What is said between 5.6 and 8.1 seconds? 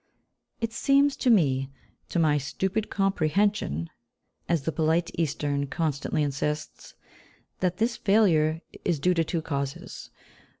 constantly insists that this